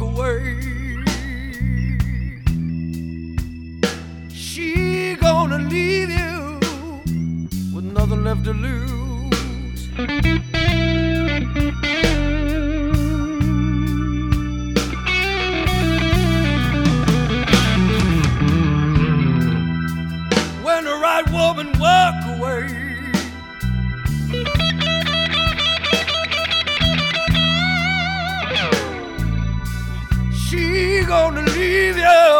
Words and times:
walk 0.00 0.18
away. 0.18 0.56
She 4.32 5.16
gonna 5.16 5.58
leave 5.58 6.10
you 6.10 6.58
with 7.74 7.84
nothing 7.84 8.24
left 8.24 8.44
to 8.44 8.52
lose. 8.52 9.88
When 20.64 20.84
the 20.84 20.98
right 21.02 21.30
woman 21.30 21.72
walks 21.78 22.19
believe 31.44 31.96
you. 31.96 32.39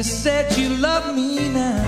you 0.00 0.04
said 0.04 0.56
you 0.56 0.70
love 0.76 1.14
me 1.14 1.50
now. 1.50 1.84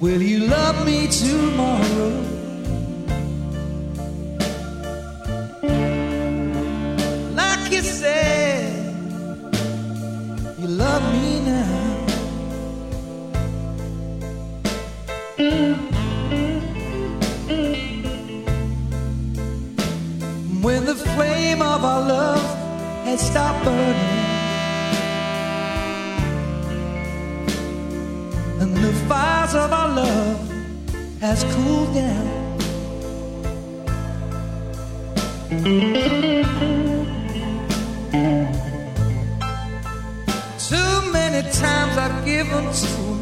Will 0.00 0.20
you 0.20 0.48
love 0.48 0.84
me 0.84 1.06
tomorrow? 1.06 2.10
Like 7.40 7.70
you 7.70 7.82
said, 7.82 8.74
you 10.58 10.66
love 10.66 11.04
me. 11.22 11.33
has 31.34 31.44
cooled 31.54 31.92
down. 31.94 32.26
Too 40.68 41.12
many 41.12 41.42
times 41.50 41.96
I've 41.98 42.24
given 42.24 42.64
to 42.72 43.13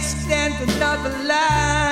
Stand 0.00 0.54
another 0.68 1.10
line. 1.28 1.90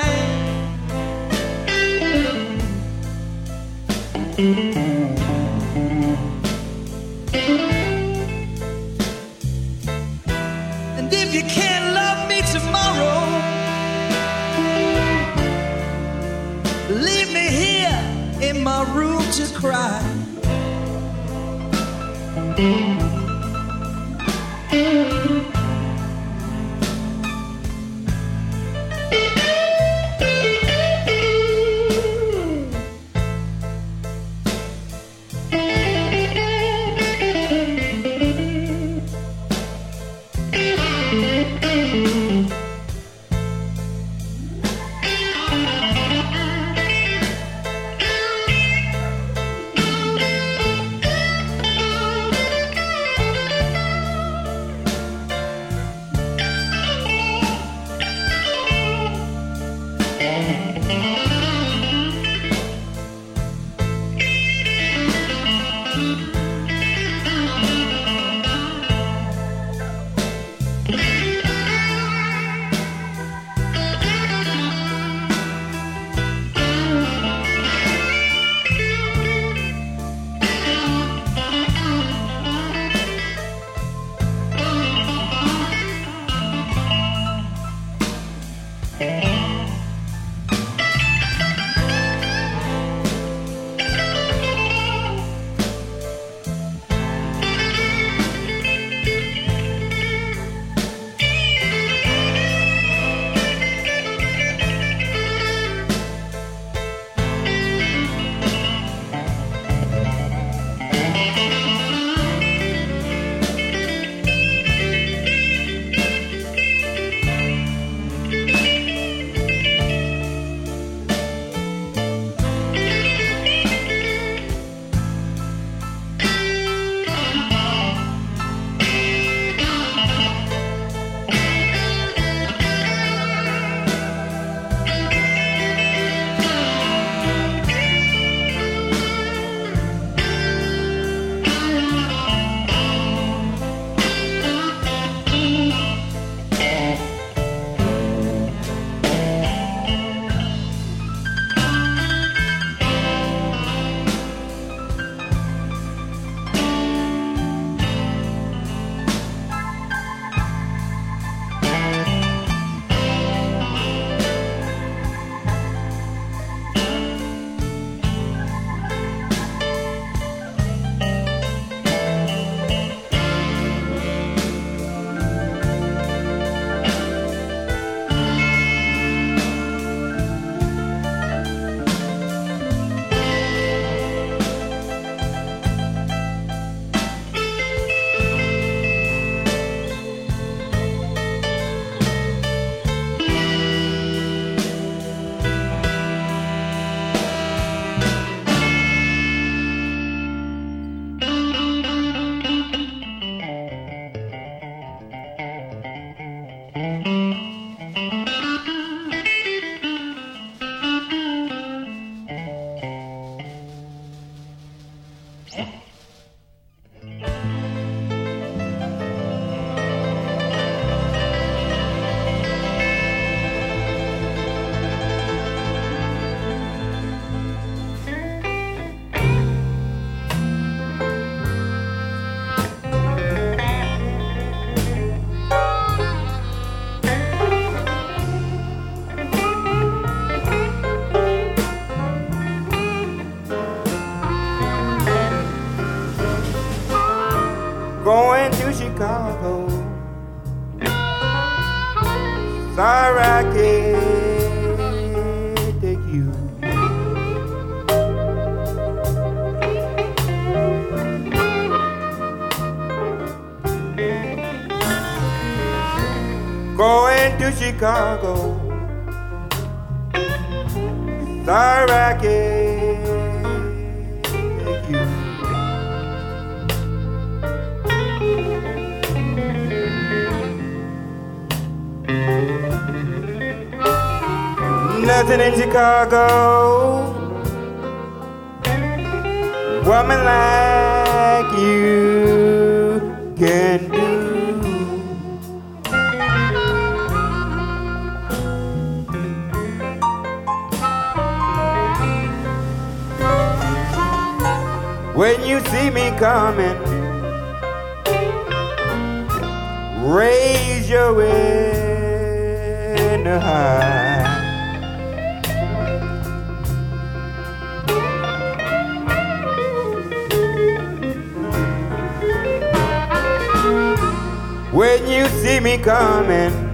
Me 325.59 325.77
coming, 325.77 326.68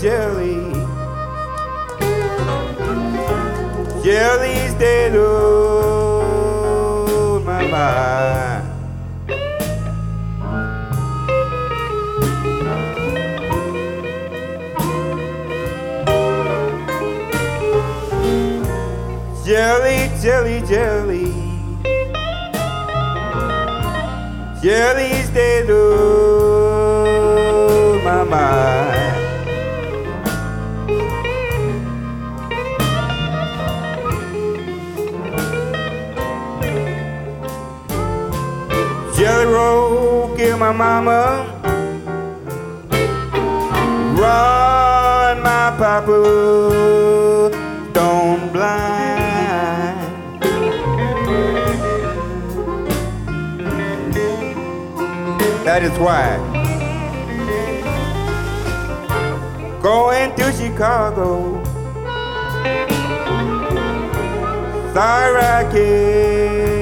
jelly, 0.00 0.37
papa, 45.78 47.50
don't 47.92 48.52
blind. 48.52 48.98
That 55.64 55.84
is 55.84 55.96
why. 56.00 56.36
Going 59.80 60.34
to 60.34 60.52
Chicago. 60.52 61.62
Sorry 64.92 65.36
I 65.36 65.62
can't 65.70 66.77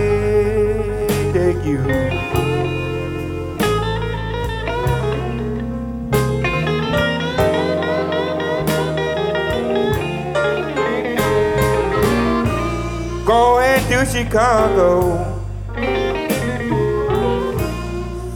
Chicago. 14.10 15.42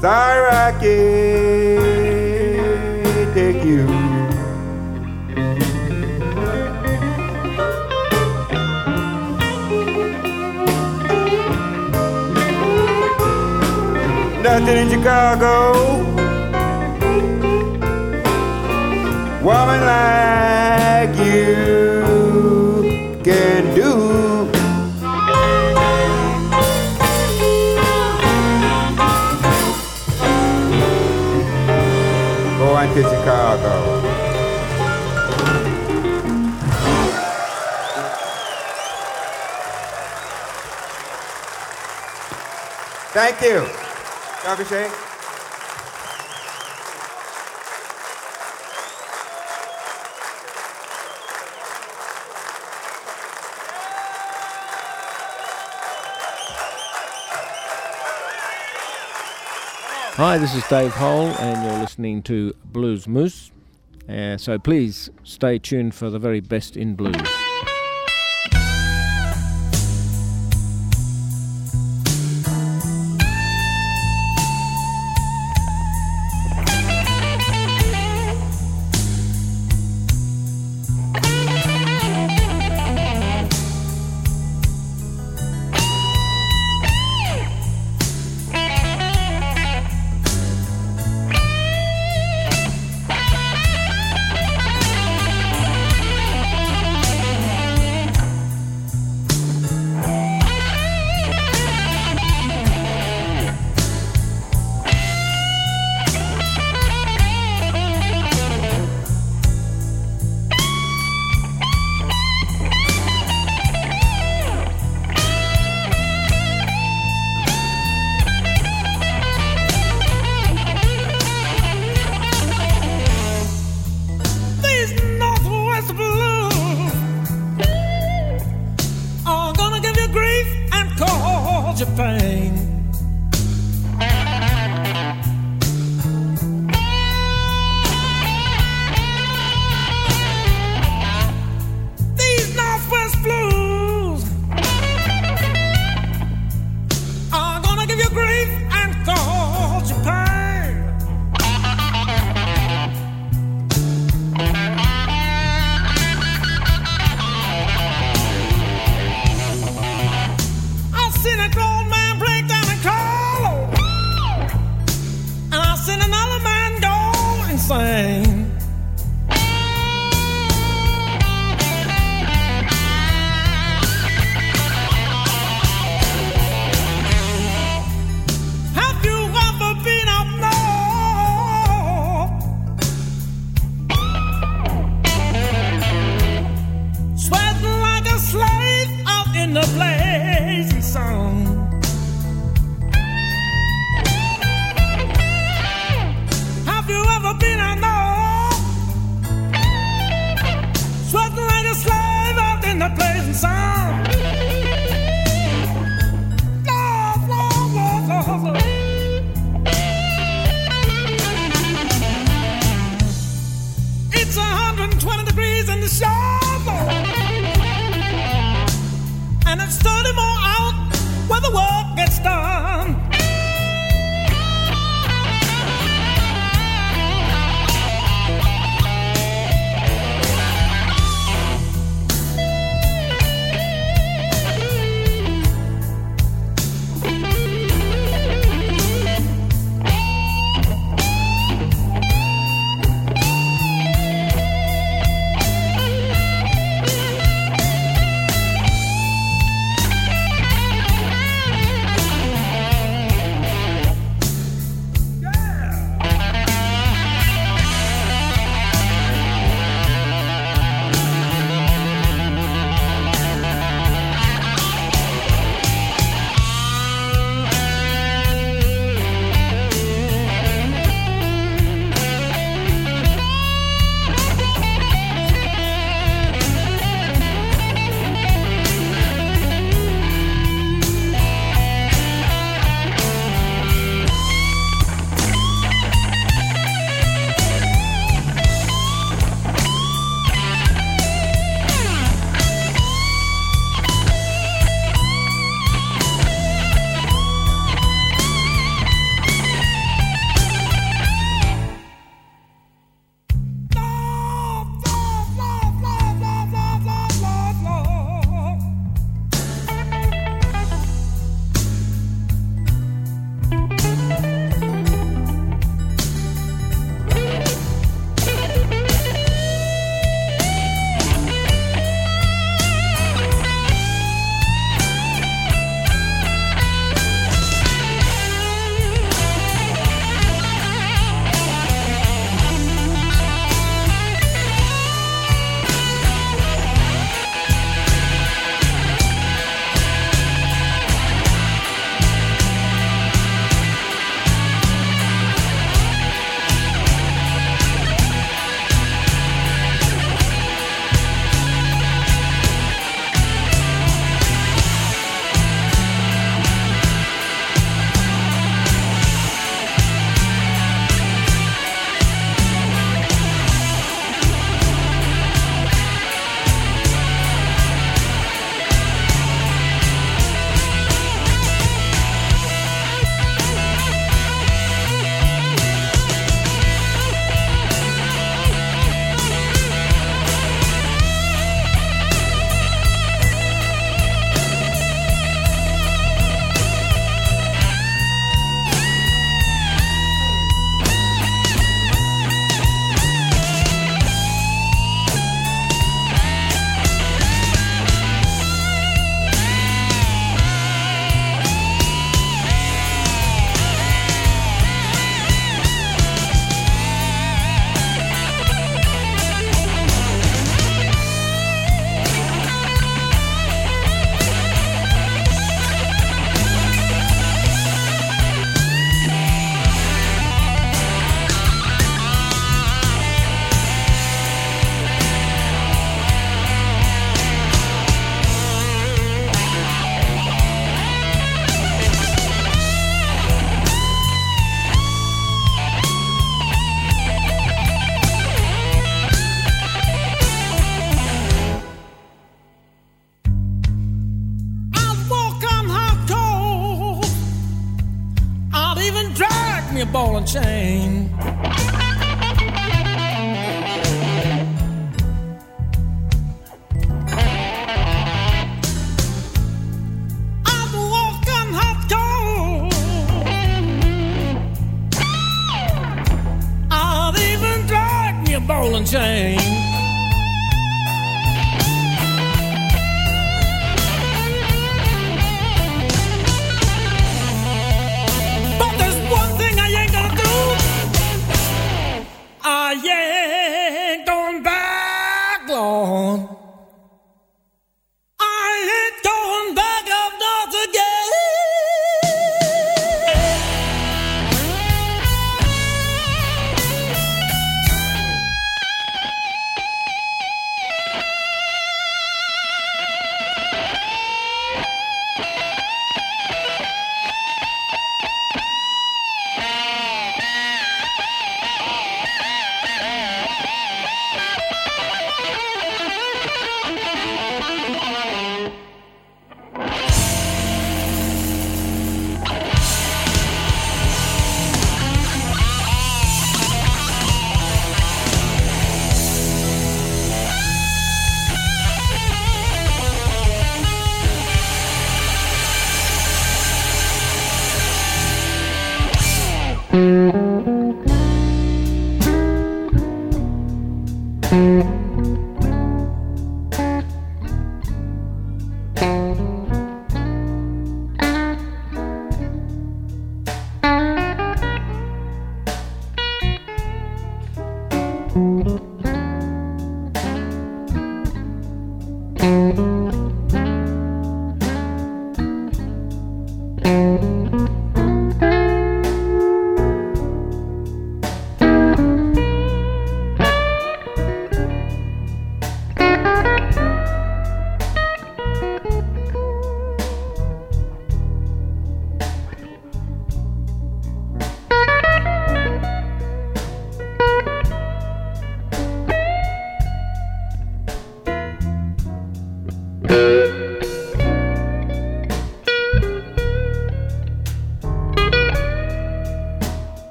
Sorry 0.00 0.50
I 0.50 0.72
can't 0.80 2.24
take 3.34 3.64
you. 3.64 3.86
Nothing 14.42 14.78
in 14.78 14.88
Chicago. 14.90 16.04
Woman 19.42 19.80
like 19.80 21.16
you 21.16 23.20
can 23.24 23.67
to 33.02 33.08
Chicago. 33.08 34.00
Thank 43.12 43.40
you. 43.42 43.66
Dr. 44.44 44.64
Shea. 44.64 45.07
Hi, 60.18 60.36
this 60.36 60.52
is 60.52 60.66
Dave 60.66 60.92
Hole, 60.94 61.28
and 61.28 61.64
you're 61.64 61.80
listening 61.80 62.22
to 62.24 62.52
Blues 62.64 63.06
Moose. 63.06 63.52
Uh, 64.08 64.36
so 64.36 64.58
please 64.58 65.10
stay 65.22 65.60
tuned 65.60 65.94
for 65.94 66.10
the 66.10 66.18
very 66.18 66.40
best 66.40 66.76
in 66.76 66.96
blues. 66.96 67.14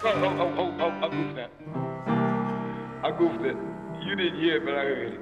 Sorry, 0.00 0.14
oh, 0.22 0.32
oh, 0.40 0.54
oh, 0.56 0.74
oh, 0.80 0.90
I 1.04 1.08
goofed 1.10 1.36
that. 1.36 1.50
I 3.04 3.10
goofed 3.18 3.44
it. 3.44 3.56
You 4.02 4.16
didn't 4.16 4.40
hear 4.40 4.56
it, 4.56 4.64
but 4.64 4.72
I 4.72 4.84
heard 4.84 5.12
it. 5.12 5.20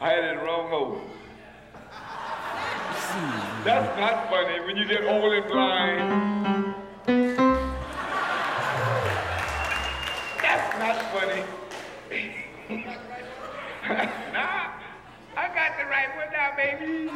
I 0.00 0.08
had 0.08 0.24
it 0.24 0.38
wrong 0.38 0.72
over. 0.72 1.00
That's 3.62 4.00
not 4.00 4.30
funny 4.30 4.60
when 4.60 4.78
you 4.78 4.86
get 4.86 5.04
old 5.04 5.30
and 5.34 5.46
blind. 5.50 6.74
That's 10.40 10.78
not 10.78 10.96
funny. 11.12 11.44
nah, 14.32 14.70
I 15.36 15.48
got 15.54 15.76
the 15.76 15.84
right 15.90 16.08
one 16.16 16.32
now, 16.32 16.56
baby. 16.56 17.10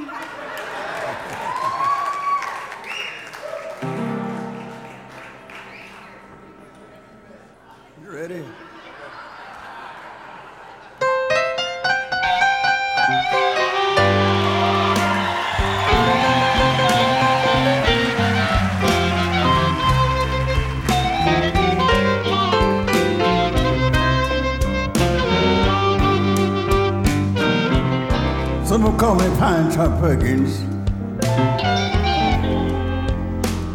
Tom 29.78 30.00
Perkins. 30.00 30.58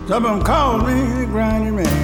Some 0.06 0.26
of 0.26 0.36
them 0.36 0.44
call 0.44 0.80
me 0.80 1.22
the 1.22 1.28
grinding 1.28 1.78
man. 1.78 2.03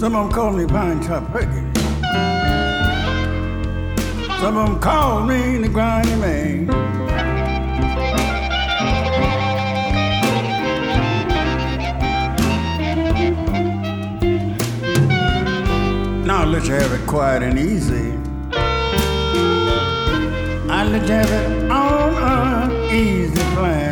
Some 0.00 0.16
of 0.16 0.28
them 0.28 0.32
call 0.32 0.52
me 0.52 0.64
Pinetop 0.64 1.30
Perkins. 1.30 1.78
Some 4.40 4.56
of 4.56 4.70
them 4.70 4.80
call 4.80 5.24
me 5.24 5.58
the 5.58 5.68
grinding 5.68 6.20
man. 6.20 6.70
I'll 16.30 16.46
let 16.46 16.64
you 16.66 16.72
have 16.72 16.92
it 16.92 17.06
quiet 17.06 17.42
and 17.42 17.58
easy. 17.58 18.16
I'll 20.70 20.88
let 20.88 21.06
you 21.06 21.12
have 21.12 21.30
it 21.30 21.70
on 21.70 22.70
an 22.70 22.94
easy 22.94 23.42
plan. 23.54 23.89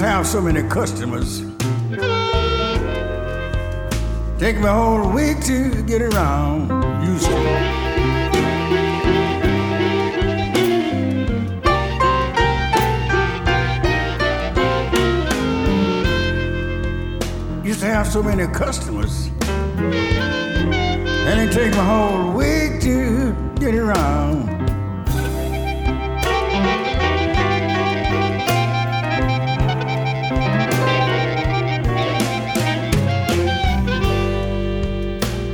To 0.00 0.06
have 0.06 0.26
so 0.26 0.40
many 0.40 0.66
customers. 0.66 1.40
Take 4.38 4.56
me 4.56 4.64
a 4.64 4.72
whole 4.72 5.12
week 5.12 5.44
to 5.44 5.82
get 5.82 6.00
around. 6.00 6.70
Used 7.04 7.26
to. 7.26 7.32
used 17.62 17.80
to 17.80 17.86
have 17.86 18.06
so 18.06 18.22
many 18.22 18.46
customers. 18.54 19.28
And 21.26 21.40
it 21.42 21.52
take 21.52 21.74
a 21.74 21.84
whole 21.84 22.32
week 22.32 22.80
to 22.80 23.36
get 23.56 23.74
around. 23.74 24.49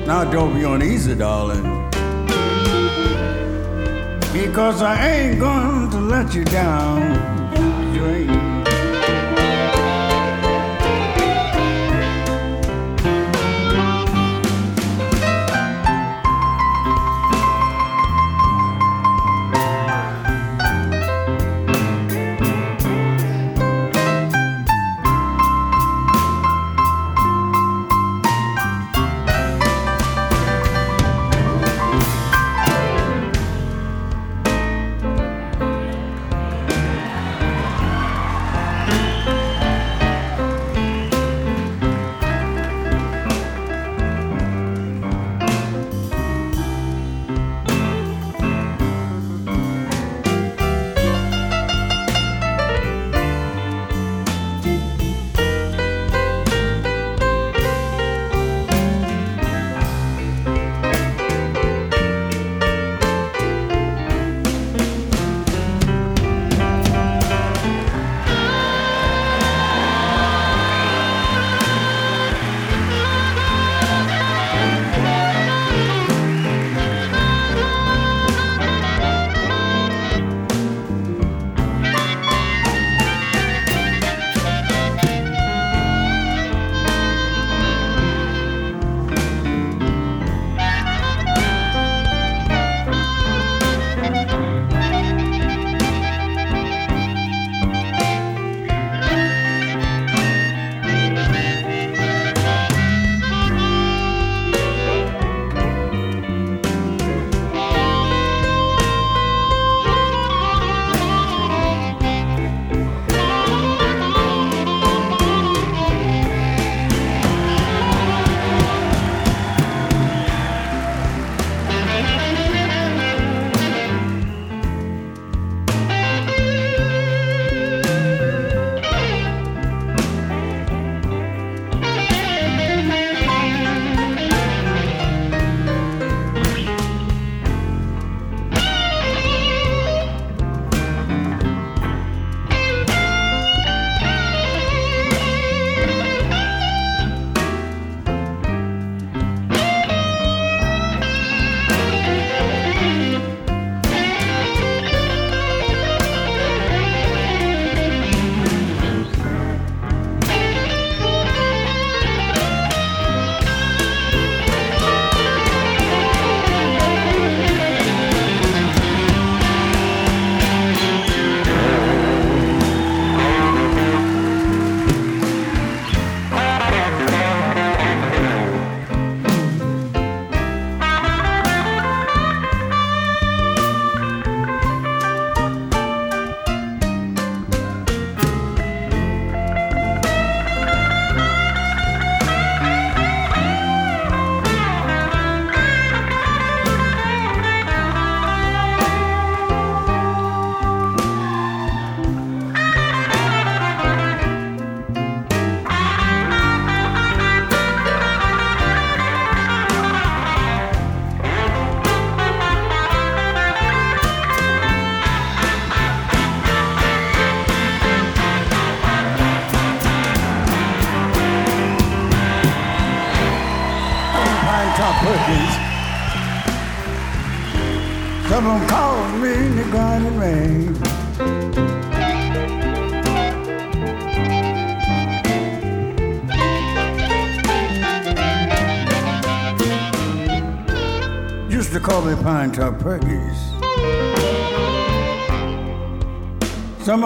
Now 0.07 0.22
don't 0.22 0.54
be 0.54 0.62
uneasy, 0.62 1.16
darling. 1.16 1.64
Because 4.32 4.80
I 4.80 5.04
ain't 5.04 5.40
going 5.40 5.90
to 5.90 5.98
let 5.98 6.32
you 6.32 6.44
down. 6.44 7.02
You 7.92 8.07
ain't. 8.07 8.55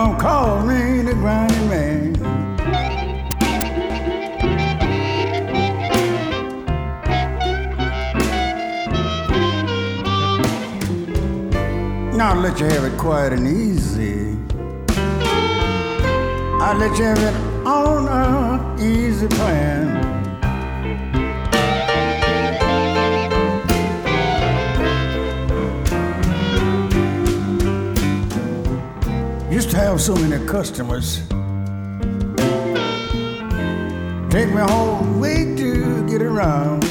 Someone 0.01 0.18
called 0.18 0.66
me 0.66 1.03
the 1.03 1.12
grinding 1.12 1.68
man. 1.68 2.12
Now 12.16 12.32
I'll 12.32 12.40
let 12.40 12.59
you 12.61 12.64
have 12.64 12.84
it 12.84 12.96
quiet 12.96 13.34
and 13.34 13.46
easy. 13.46 14.38
I'll 16.62 16.78
let 16.78 16.96
you 16.98 17.05
have 17.05 17.18
it 17.18 17.66
on 17.66 18.09
a 18.09 18.82
easy 18.82 19.28
plan. 19.28 19.99
Have 30.01 30.16
so 30.16 30.28
many 30.28 30.46
customers. 30.46 31.18
Take 34.30 34.48
me 34.48 34.62
whole 34.62 35.05
week 35.20 35.59
to 35.59 36.07
get 36.09 36.22
around. 36.22 36.84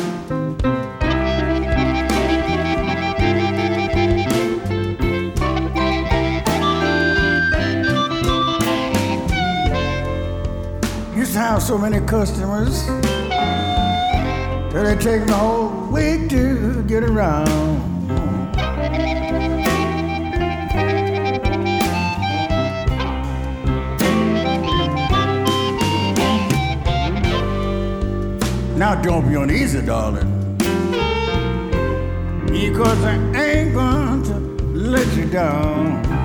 Used 11.16 11.34
to 11.34 11.40
have 11.40 11.64
so 11.64 11.80
many 11.80 12.06
customers 12.06 12.86
that 14.72 14.86
it 14.86 15.02
take 15.02 15.26
me 15.26 15.34
whole 15.34 15.88
week 15.92 16.30
to 16.30 16.84
get 16.84 17.04
around. 17.04 17.90
Now 28.80 28.96
don't 28.96 29.28
be 29.28 29.36
uneasy, 29.36 29.82
darling. 29.82 30.56
Because 32.46 33.04
I 33.04 33.16
ain't 33.36 33.74
going 33.74 34.24
to 34.24 34.34
let 34.74 35.18
you 35.18 35.26
down. 35.26 36.19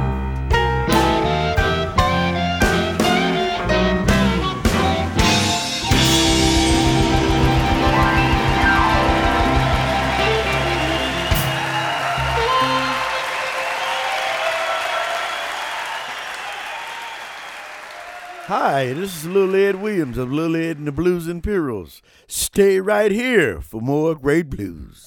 Hi, 18.49 18.93
this 18.93 19.17
is 19.17 19.27
Lil 19.27 19.57
Ed 19.57 19.77
Williams 19.77 20.19
of 20.19 20.31
Lil 20.31 20.55
Ed 20.55 20.77
and 20.77 20.87
the 20.87 20.93
Blues 20.93 21.29
Imperials. 21.29 22.03
Stay 22.27 22.79
right 22.79 23.11
here 23.11 23.63
for 23.63 23.81
more 23.81 24.15
great 24.15 24.51
blues. 24.51 25.07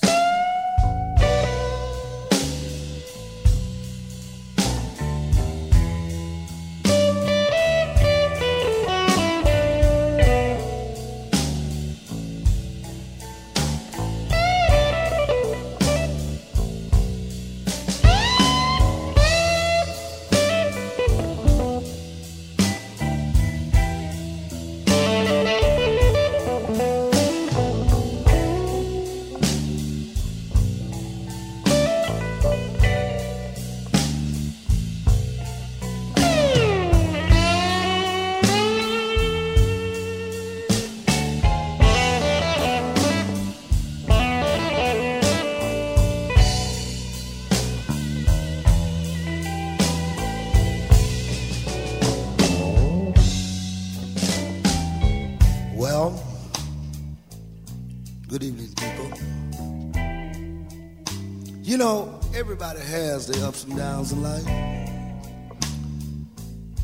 Everybody 62.78 63.04
has 63.04 63.28
their 63.28 63.46
ups 63.46 63.64
and 63.64 63.78
downs 63.78 64.12
in 64.12 64.22
life. 64.22 64.46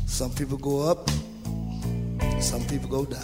Some 0.06 0.30
people 0.32 0.56
go 0.58 0.82
up, 0.82 1.10
some 2.40 2.64
people 2.66 2.88
go 2.88 3.04
down. 3.04 3.20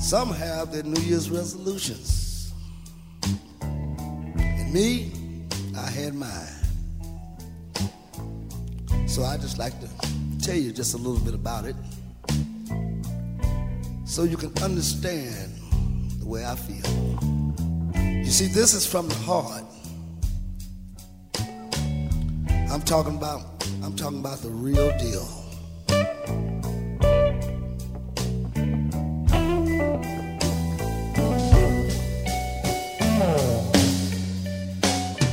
Some 0.00 0.32
have 0.32 0.72
their 0.72 0.82
New 0.82 1.00
Year's 1.02 1.30
resolutions. 1.30 2.52
And 3.62 4.72
me, 4.72 5.12
I 5.76 5.88
had 5.90 6.14
mine. 6.14 6.30
So 9.06 9.24
I 9.24 9.36
just 9.36 9.58
like 9.58 9.74
to 9.80 9.88
tell 10.42 10.56
you 10.56 10.72
just 10.72 10.94
a 10.94 10.96
little 10.96 11.20
bit 11.20 11.34
about 11.34 11.64
it 11.64 11.76
so 14.04 14.24
you 14.24 14.36
can 14.36 14.52
understand 14.62 15.52
the 16.18 16.26
way 16.26 16.44
I 16.44 16.56
feel. 16.56 17.39
You 18.30 18.34
see, 18.34 18.46
this 18.46 18.74
is 18.74 18.86
from 18.86 19.08
the 19.08 19.14
heart. 19.16 19.64
I'm 22.70 22.80
talking 22.82 23.16
about 23.16 23.40
I'm 23.82 23.96
talking 23.96 24.20
about 24.20 24.38
the 24.38 24.50
real 24.50 24.96
deal. 24.98 25.28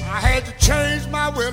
I 0.09 0.19
had 0.19 0.43
to 0.45 0.57
change 0.57 1.07
my 1.09 1.29
way 1.37 1.51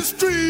the 0.00 0.06
streets 0.06 0.49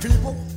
people. 0.00 0.47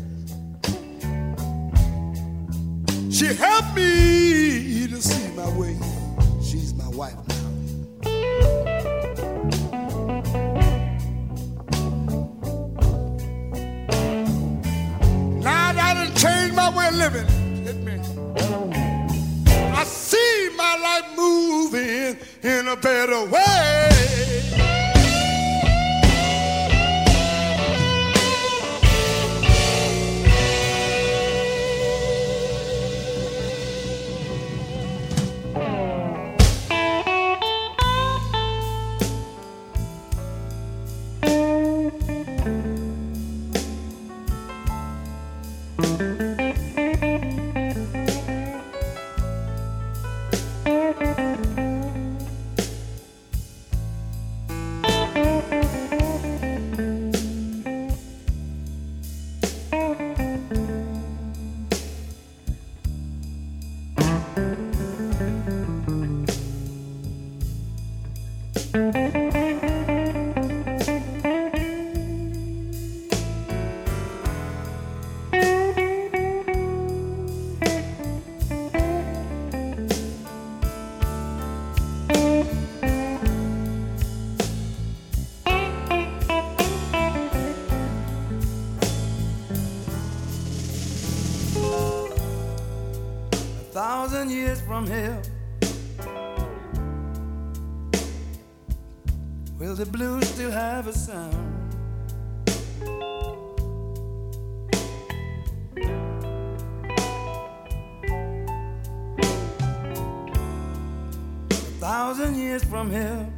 Thousand 94.01 94.31
years 94.31 94.59
from 94.61 94.87
here. 94.87 95.21
Will 99.59 99.75
the 99.75 99.85
blues 99.85 100.27
still 100.27 100.49
have 100.49 100.87
a 100.87 100.91
sound? 100.91 101.75
A 111.51 111.55
thousand 111.79 112.35
years 112.39 112.63
from 112.63 112.89
here. 112.89 113.29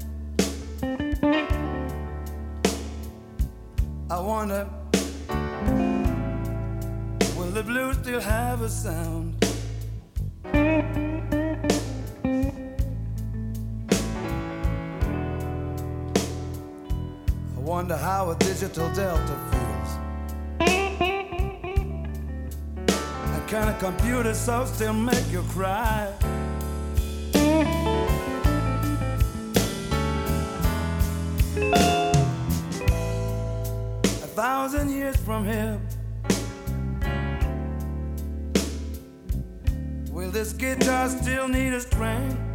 I 4.09 4.20
wonder, 4.22 4.70
will 7.36 7.51
the 7.51 7.64
blues 7.64 7.97
still 7.97 8.22
have 8.22 8.61
a 8.61 8.70
sound? 8.70 9.42
digital 18.64 18.89
delta 18.93 19.36
fields. 19.51 19.91
That 22.88 23.45
kind 23.49 23.70
of 23.70 23.78
computer 23.78 24.34
so 24.34 24.64
still 24.64 24.93
make 24.93 25.30
you 25.30 25.43
cry. 25.49 26.14
A 34.22 34.30
thousand 34.34 34.91
years 34.91 35.18
from 35.18 35.45
here, 35.45 35.78
will 40.09 40.32
this 40.32 40.53
guitar 40.53 41.09
still 41.09 41.49
need 41.49 41.74
a 41.74 41.82
string? 41.82 42.52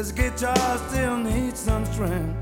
This 0.00 0.12
guitar 0.12 0.78
still 0.88 1.18
needs 1.18 1.60
some 1.60 1.84
string? 1.84 2.34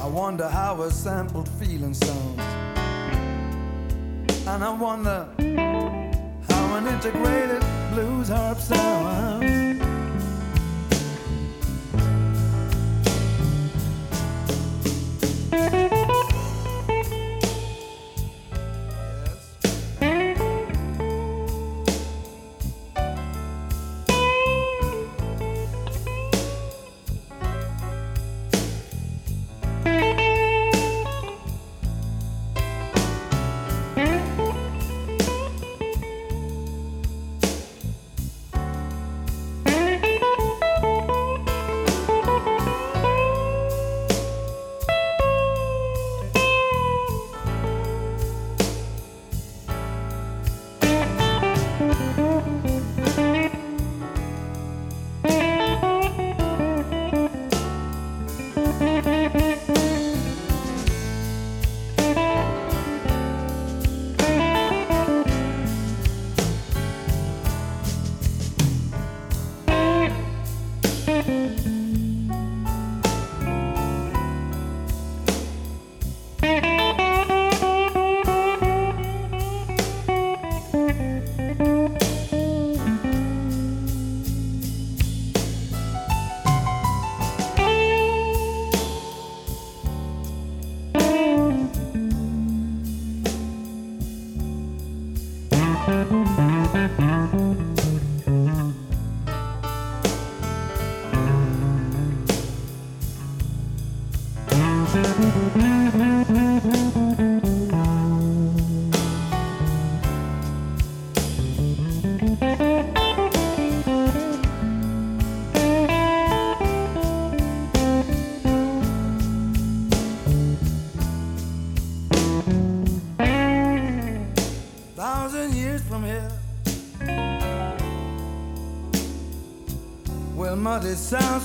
I 0.00 0.08
wonder 0.08 0.48
how 0.48 0.82
a 0.82 0.90
sampled 0.90 1.48
feeling 1.50 1.94
sounds. 1.94 2.40
And 4.48 4.64
I 4.64 4.76
wonder 4.76 5.28
how 6.48 6.76
an 6.76 6.88
integrated 6.88 7.62
blues 7.92 8.28
harp 8.28 8.58
sounds. 8.58 9.33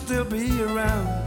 Still 0.10 0.26
be 0.26 0.64
around? 0.64 1.18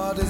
I 0.00 0.12
wonder 0.14 0.29